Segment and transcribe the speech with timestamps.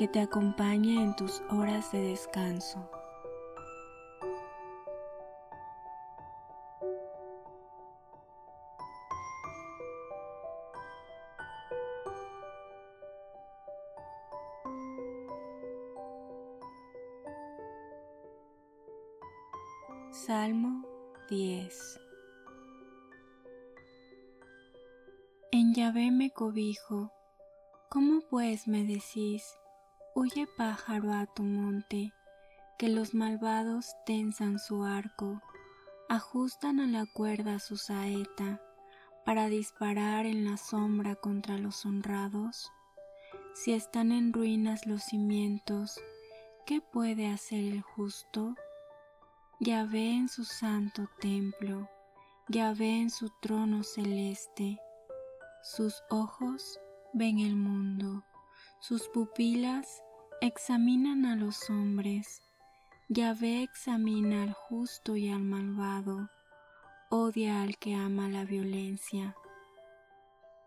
[0.00, 2.90] que te acompañe en tus horas de descanso.
[20.10, 20.82] Salmo
[21.28, 22.00] 10
[25.52, 27.12] En Yahvé me cobijo,
[27.90, 29.59] ¿cómo pues me decís,
[30.14, 32.12] huye pájaro a tu monte,
[32.78, 35.40] que los malvados tensan su arco,
[36.08, 38.60] ajustan a la cuerda su saeta,
[39.24, 42.72] para disparar en la sombra contra los honrados?
[43.54, 46.00] Si están en ruinas los cimientos,
[46.66, 48.54] ¿qué puede hacer el justo?
[49.60, 51.88] Ya ve en su santo templo,
[52.48, 54.80] ya ve en su trono celeste.
[55.62, 56.80] Sus ojos
[57.12, 58.24] ven el mundo,
[58.80, 60.02] sus pupilas
[60.40, 62.42] examinan a los hombres.
[63.08, 66.28] ve examina al justo y al malvado,
[67.10, 69.36] odia al que ama la violencia.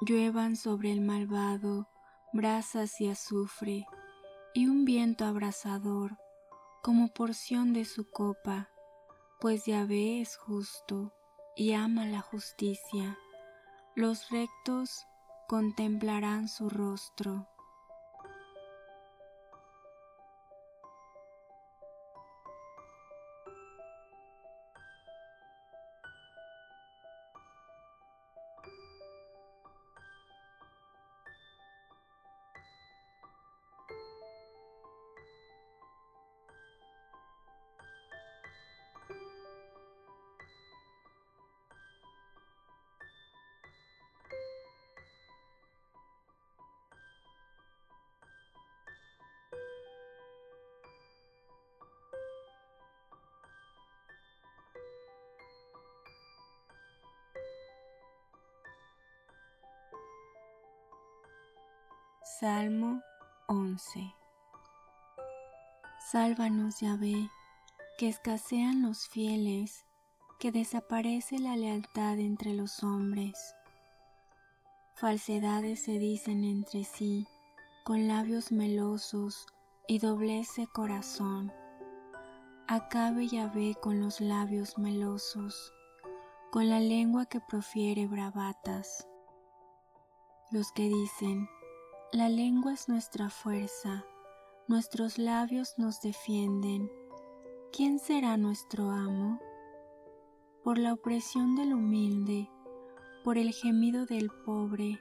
[0.00, 1.88] Lluevan sobre el malvado
[2.32, 3.86] brasas y azufre,
[4.54, 6.16] y un viento abrasador
[6.82, 8.68] como porción de su copa
[9.44, 11.12] pues Yahvé es justo
[11.54, 13.18] y ama la justicia.
[13.94, 15.04] Los rectos
[15.48, 17.46] contemplarán su rostro.
[62.44, 63.00] Salmo
[63.48, 64.14] 11
[66.12, 67.30] Sálvanos, Yahvé,
[67.96, 69.86] que escasean los fieles,
[70.38, 73.56] que desaparece la lealtad entre los hombres.
[74.92, 77.26] Falsedades se dicen entre sí,
[77.82, 79.46] con labios melosos
[79.88, 81.50] y doblece corazón.
[82.68, 85.72] Acabe Yahvé con los labios melosos,
[86.52, 89.08] con la lengua que profiere bravatas.
[90.50, 91.48] Los que dicen,
[92.12, 94.04] la lengua es nuestra fuerza,
[94.68, 96.90] nuestros labios nos defienden.
[97.72, 99.40] ¿Quién será nuestro amo?
[100.62, 102.48] Por la opresión del humilde,
[103.24, 105.00] por el gemido del pobre,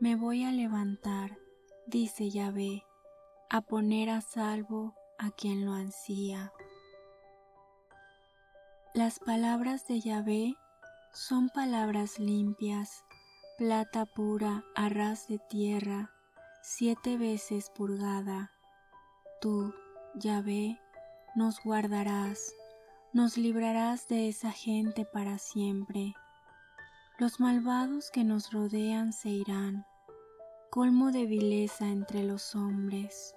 [0.00, 1.38] me voy a levantar,
[1.86, 2.84] dice Yahvé,
[3.48, 6.52] a poner a salvo a quien lo ansía.
[8.94, 10.54] Las palabras de Yahvé
[11.12, 13.04] son palabras limpias,
[13.58, 16.10] plata pura a ras de tierra,
[16.62, 18.52] siete veces purgada.
[19.40, 19.74] Tú,
[20.14, 20.78] Yahvé,
[21.34, 22.54] nos guardarás,
[23.12, 26.14] nos librarás de esa gente para siempre.
[27.18, 29.86] Los malvados que nos rodean se irán,
[30.70, 33.34] colmo de vileza entre los hombres.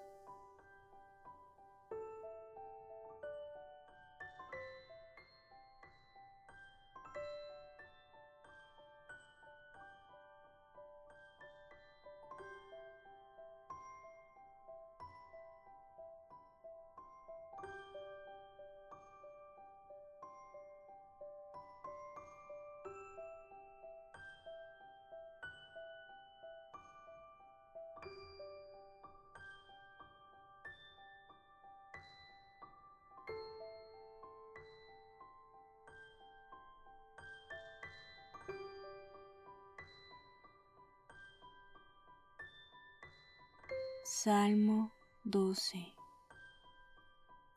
[44.24, 44.94] Salmo
[45.26, 45.86] 12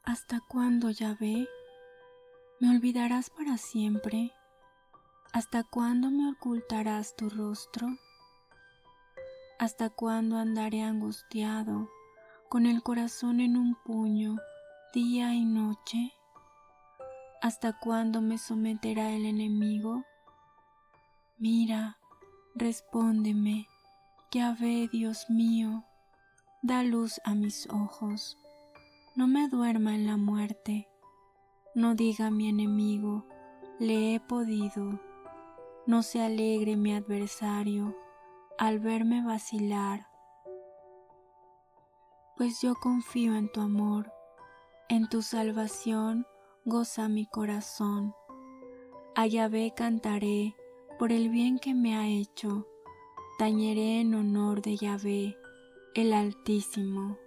[0.02, 1.48] ¿Hasta cuándo, Yahvé?
[2.58, 4.32] ¿Me olvidarás para siempre?
[5.32, 7.86] ¿Hasta cuándo me ocultarás tu rostro?
[9.60, 11.88] ¿Hasta cuándo andaré angustiado,
[12.48, 14.36] con el corazón en un puño,
[14.92, 16.14] día y noche?
[17.42, 20.02] ¿Hasta cuándo me someterá el enemigo?
[21.38, 21.96] Mira,
[22.56, 23.68] respóndeme,
[24.32, 25.84] Yahvé Dios mío,
[26.62, 28.38] da luz a mis ojos,
[29.14, 30.88] no me duerma en la muerte,
[31.74, 33.26] no diga mi enemigo,
[33.78, 35.00] le he podido,
[35.86, 37.96] no se alegre mi adversario
[38.58, 40.08] al verme vacilar,
[42.36, 44.12] pues yo confío en tu amor,
[44.88, 46.26] en tu salvación
[46.66, 48.14] goza mi corazón.
[49.14, 50.54] A Yahvé cantaré
[50.98, 52.66] por el bien que me ha hecho,
[53.38, 55.36] tañeré en honor de Yahvé,
[55.98, 57.18] el Altísimo.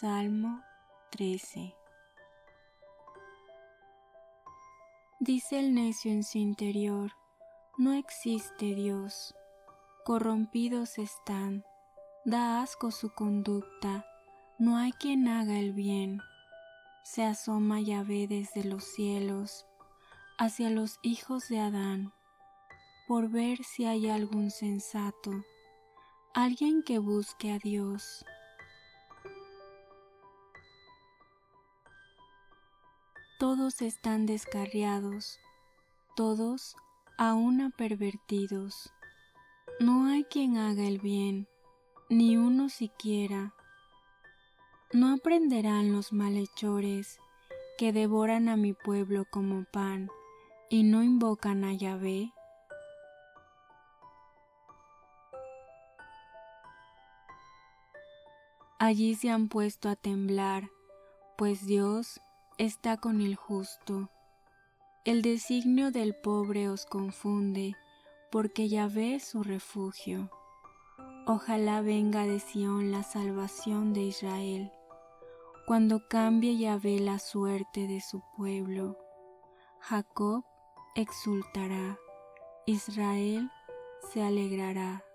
[0.00, 0.62] Salmo
[1.08, 1.74] 13
[5.20, 7.12] Dice el necio en su interior,
[7.78, 9.34] no existe Dios,
[10.04, 11.64] corrompidos están,
[12.26, 14.04] da asco su conducta,
[14.58, 16.20] no hay quien haga el bien.
[17.02, 19.64] Se asoma Yahvé desde los cielos
[20.36, 22.12] hacia los hijos de Adán,
[23.08, 25.30] por ver si hay algún sensato,
[26.34, 28.26] alguien que busque a Dios.
[33.38, 35.38] Todos están descarriados,
[36.14, 36.74] todos
[37.18, 38.92] a una pervertidos.
[39.78, 41.46] No hay quien haga el bien,
[42.08, 43.52] ni uno siquiera.
[44.92, 47.18] No aprenderán los malhechores
[47.76, 50.08] que devoran a mi pueblo como pan
[50.70, 52.32] y no invocan a Yahvé.
[58.78, 60.70] Allí se han puesto a temblar,
[61.36, 62.20] pues Dios
[62.58, 64.10] está con el justo.
[65.04, 67.76] El designio del pobre os confunde,
[68.30, 70.30] porque Yahvé es su refugio.
[71.26, 74.72] Ojalá venga de Sión la salvación de Israel,
[75.66, 78.96] cuando cambie Yahvé la suerte de su pueblo.
[79.80, 80.44] Jacob
[80.94, 81.98] exultará,
[82.66, 83.50] Israel
[84.12, 85.05] se alegrará.